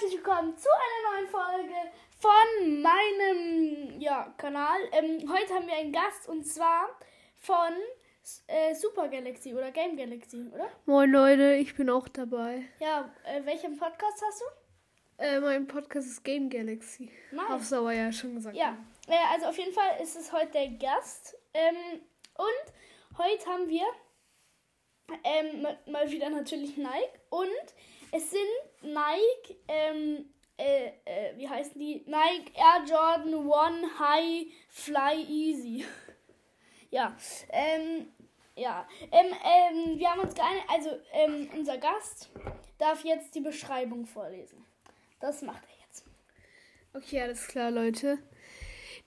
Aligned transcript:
herzlich 0.00 0.24
willkommen 0.24 0.56
zu 0.56 0.68
einer 0.70 1.20
neuen 1.20 1.28
Folge 1.28 1.74
von 2.20 2.80
meinem 2.80 4.00
ja, 4.00 4.32
Kanal. 4.38 4.78
Ähm, 4.92 5.30
heute 5.30 5.52
haben 5.52 5.66
wir 5.66 5.74
einen 5.74 5.92
Gast 5.92 6.26
und 6.26 6.42
zwar 6.46 6.88
von 7.36 7.74
äh, 8.46 8.74
Super 8.74 9.08
Galaxy 9.08 9.52
oder 9.52 9.70
Game 9.70 9.98
Galaxy, 9.98 10.48
oder? 10.54 10.70
Moin 10.86 11.10
Leute, 11.10 11.52
ich 11.54 11.76
bin 11.76 11.90
auch 11.90 12.08
dabei. 12.08 12.64
Ja, 12.78 13.10
äh, 13.24 13.44
welchen 13.44 13.76
Podcast 13.76 14.22
hast 14.26 14.40
du? 14.40 15.22
Äh, 15.22 15.40
mein 15.40 15.66
Podcast 15.66 16.06
ist 16.06 16.24
Game 16.24 16.48
Galaxy. 16.48 17.10
Nice. 17.30 17.50
Auf 17.50 17.64
Sauer 17.64 17.92
ja 17.92 18.10
schon 18.10 18.36
gesagt. 18.36 18.56
Ja, 18.56 18.78
äh, 19.06 19.34
also 19.34 19.48
auf 19.48 19.58
jeden 19.58 19.74
Fall 19.74 20.00
ist 20.02 20.16
es 20.16 20.32
heute 20.32 20.52
der 20.52 20.68
Gast. 20.68 21.36
Ähm, 21.52 22.00
und 22.36 23.18
heute 23.18 23.46
haben 23.50 23.68
wir 23.68 23.84
ähm, 25.24 25.66
mal, 25.90 26.10
wieder 26.10 26.30
natürlich 26.30 26.76
Nike 26.76 27.20
und 27.30 27.48
es 28.12 28.30
sind 28.30 28.40
Nike, 28.82 29.56
ähm, 29.68 30.30
äh, 30.58 30.88
äh, 31.04 31.36
wie 31.36 31.48
heißen 31.48 31.78
die? 31.78 32.04
Nike 32.06 32.52
Air 32.54 32.84
Jordan 32.86 33.34
One 33.46 33.98
High 33.98 34.46
Fly 34.68 35.24
Easy. 35.28 35.84
ja, 36.90 37.16
ähm, 37.50 38.08
ja, 38.56 38.86
ähm, 39.10 39.32
ähm, 39.44 39.98
wir 39.98 40.10
haben 40.10 40.20
uns 40.20 40.34
geeinigt, 40.34 40.66
also 40.68 40.90
ähm, 41.12 41.48
unser 41.56 41.78
Gast 41.78 42.30
darf 42.78 43.04
jetzt 43.04 43.34
die 43.34 43.40
Beschreibung 43.40 44.06
vorlesen. 44.06 44.64
Das 45.20 45.42
macht 45.42 45.62
er 45.62 45.86
jetzt. 45.86 46.04
Okay, 46.92 47.22
alles 47.22 47.46
klar, 47.46 47.70
Leute. 47.70 48.18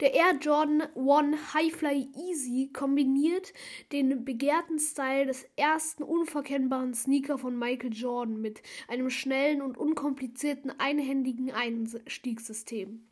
Der 0.03 0.13
Air 0.13 0.38
Jordan 0.41 0.84
One 0.95 1.38
Highfly 1.53 2.09
Easy 2.27 2.70
kombiniert 2.73 3.53
den 3.93 4.26
begehrten 4.26 4.77
Style 4.77 5.27
des 5.27 5.45
ersten 5.55 6.03
unverkennbaren 6.03 6.93
Sneaker 6.93 7.38
von 7.38 7.57
Michael 7.57 7.93
Jordan 7.93 8.41
mit 8.41 8.62
einem 8.89 9.09
schnellen 9.09 9.62
und 9.62 9.77
unkomplizierten 9.77 10.77
einhändigen 10.77 11.52
Einstiegssystem. 11.52 13.07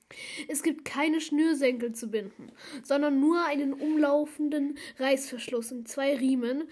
Es 0.50 0.64
gibt 0.64 0.84
keine 0.84 1.22
Schnürsenkel 1.22 1.94
zu 1.94 2.12
binden, 2.12 2.52
sondern 2.84 3.22
nur 3.22 3.42
einen 3.46 3.72
umlaufenden 3.72 4.78
Reißverschluss 5.00 5.72
und 5.72 5.88
zwei 5.88 6.18
Riemen, 6.18 6.66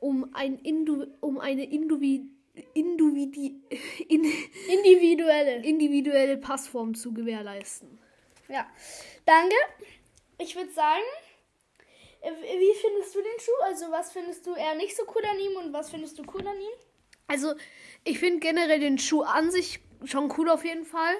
um, 0.00 0.30
ein 0.32 0.56
Indu 0.56 1.04
um 1.20 1.38
eine 1.38 1.70
Individu 1.70 2.30
Individi 2.72 3.60
in 4.08 4.24
Individuelle. 4.72 5.62
individuelle 5.62 6.38
Passform 6.38 6.94
zu 6.94 7.12
gewährleisten. 7.12 7.98
Ja, 8.48 8.66
danke. 9.24 9.54
Ich 10.38 10.54
würde 10.54 10.70
sagen, 10.72 11.02
äh, 12.20 12.30
wie 12.30 12.74
findest 12.80 13.14
du 13.14 13.18
den 13.20 13.40
Schuh? 13.40 13.62
Also 13.64 13.90
was 13.90 14.12
findest 14.12 14.46
du 14.46 14.54
eher 14.54 14.74
nicht 14.74 14.96
so 14.96 15.02
cool 15.14 15.24
an 15.24 15.38
ihm 15.38 15.56
und 15.56 15.72
was 15.72 15.90
findest 15.90 16.18
du 16.18 16.22
cool 16.34 16.46
an 16.46 16.56
ihm? 16.60 16.78
Also, 17.28 17.54
ich 18.04 18.18
finde 18.20 18.38
generell 18.38 18.78
den 18.78 18.98
Schuh 18.98 19.22
an 19.22 19.50
sich 19.50 19.80
schon 20.04 20.32
cool 20.38 20.48
auf 20.48 20.64
jeden 20.64 20.84
Fall. 20.84 21.14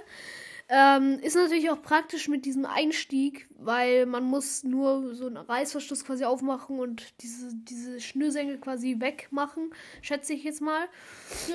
Ähm, 0.69 1.21
ist 1.21 1.37
natürlich 1.37 1.71
auch 1.71 1.81
praktisch 1.81 2.27
mit 2.29 2.45
diesem 2.45 2.65
Einstieg, 2.67 3.47
weil 3.51 4.05
man 4.07 4.25
muss 4.25 4.65
nur 4.65 5.15
so 5.15 5.27
einen 5.27 5.37
Reißverschluss 5.37 6.05
quasi 6.05 6.25
aufmachen 6.25 6.81
und 6.81 7.23
diese, 7.23 7.51
diese 7.55 8.01
Schnürsenkel 8.01 8.59
quasi 8.59 8.97
wegmachen, 8.99 9.73
schätze 10.03 10.33
ich 10.33 10.43
jetzt 10.43 10.61
mal. 10.61 10.89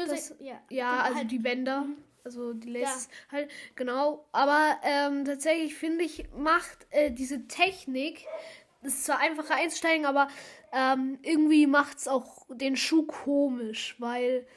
Das, 0.08 0.34
ja, 0.40 0.62
ja, 0.70 0.92
genau, 0.92 1.04
also 1.04 1.16
halt- 1.18 1.32
die 1.32 1.40
Bänder. 1.40 1.86
Also 2.24 2.54
die 2.54 2.70
Laces 2.70 3.10
halt, 3.32 3.50
genau. 3.76 4.26
Aber 4.32 4.78
ähm, 4.84 5.26
tatsächlich 5.26 5.76
finde 5.76 6.04
ich, 6.04 6.26
macht 6.36 6.88
äh, 6.92 7.12
diese 7.12 7.48
Technik, 7.48 8.26
das 8.84 8.94
ist 8.94 9.06
zwar 9.06 9.20
einfacher 9.20 9.56
einsteigen, 9.56 10.06
aber 10.06 10.28
ähm, 10.72 11.20
irgendwie 11.24 11.68
macht 11.68 11.98
es 11.98 12.08
auch 12.08 12.46
den 12.50 12.76
Schuh 12.76 13.06
komisch, 13.06 13.96
weil, 14.00 14.48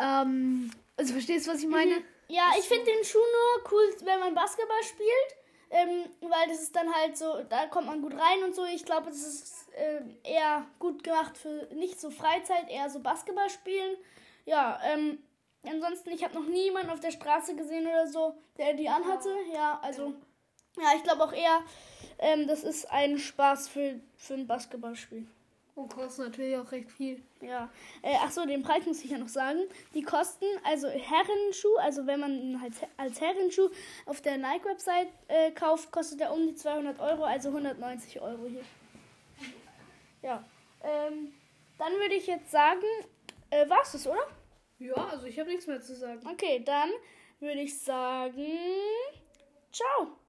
ähm, 0.00 0.70
also 0.96 1.12
verstehst 1.12 1.46
du, 1.46 1.52
was 1.52 1.60
ich 1.60 1.68
meine? 1.68 2.02
Ja, 2.28 2.50
ich 2.58 2.64
finde 2.64 2.86
den 2.86 3.04
Schuh 3.04 3.18
nur 3.18 3.72
cool, 3.72 3.96
wenn 4.04 4.20
man 4.20 4.34
Basketball 4.34 4.82
spielt. 4.82 5.36
Ähm, 5.68 6.04
weil 6.20 6.48
das 6.48 6.62
ist 6.62 6.76
dann 6.76 6.94
halt 6.94 7.16
so, 7.16 7.42
da 7.48 7.66
kommt 7.66 7.88
man 7.88 8.00
gut 8.00 8.12
rein 8.12 8.44
und 8.44 8.54
so. 8.54 8.64
Ich 8.64 8.84
glaube, 8.84 9.06
das 9.06 9.16
ist 9.16 9.68
ähm, 9.74 10.16
eher 10.22 10.64
gut 10.78 11.02
gemacht 11.02 11.36
für 11.36 11.68
nicht 11.74 12.00
so 12.00 12.10
Freizeit, 12.10 12.70
eher 12.70 12.88
so 12.88 13.00
Basketball 13.00 13.50
spielen. 13.50 13.96
Ja, 14.44 14.80
ähm, 14.84 15.18
ansonsten, 15.68 16.10
ich 16.10 16.24
habe 16.24 16.34
noch 16.34 16.46
nie 16.46 16.64
jemanden 16.64 16.90
auf 16.90 17.00
der 17.00 17.10
Straße 17.10 17.56
gesehen 17.56 17.86
oder 17.86 18.06
so, 18.06 18.34
der 18.58 18.74
die 18.74 18.88
anhatte. 18.88 19.28
Ja, 19.54 19.78
also, 19.82 20.14
ja, 20.76 20.88
ich 20.96 21.02
glaube 21.02 21.24
auch 21.24 21.32
eher, 21.32 21.60
ähm, 22.18 22.46
das 22.46 22.64
ist 22.64 22.90
ein 22.90 23.18
Spaß 23.18 23.68
für, 23.68 24.00
für 24.16 24.34
ein 24.34 24.46
Basketballspiel. 24.46 25.26
Und 25.74 25.94
kostet 25.94 26.28
natürlich 26.28 26.56
auch 26.56 26.72
recht 26.72 26.90
viel. 26.90 27.22
Ja, 27.42 27.68
äh, 28.00 28.14
ach 28.22 28.30
so, 28.30 28.46
den 28.46 28.62
Preis 28.62 28.86
muss 28.86 29.04
ich 29.04 29.10
ja 29.10 29.18
noch 29.18 29.28
sagen. 29.28 29.60
Die 29.92 30.00
kosten, 30.00 30.46
also 30.64 30.88
Herrenschuh, 30.88 31.76
also 31.80 32.06
wenn 32.06 32.18
man 32.18 32.32
ihn 32.32 32.60
halt 32.62 32.72
als 32.96 33.20
Herrenschuh 33.20 33.68
auf 34.06 34.22
der 34.22 34.38
Nike-Website 34.38 35.08
äh, 35.28 35.50
kauft, 35.50 35.92
kostet 35.92 36.22
er 36.22 36.32
um 36.32 36.46
die 36.46 36.54
200 36.54 36.98
Euro, 36.98 37.24
also 37.24 37.50
190 37.50 38.22
Euro 38.22 38.46
hier. 38.46 38.64
Ja, 40.22 40.42
ähm, 40.82 41.34
dann 41.78 41.92
würde 41.92 42.14
ich 42.14 42.26
jetzt 42.26 42.50
sagen, 42.50 42.86
äh, 43.50 43.68
war's 43.68 43.92
das, 43.92 44.06
oder? 44.06 44.26
Ja, 44.78 44.94
also 44.94 45.26
ich 45.26 45.38
habe 45.38 45.50
nichts 45.50 45.66
mehr 45.66 45.80
zu 45.80 45.94
sagen. 45.94 46.26
Okay, 46.26 46.62
dann 46.64 46.90
würde 47.40 47.60
ich 47.60 47.78
sagen, 47.80 48.58
ciao. 49.72 50.18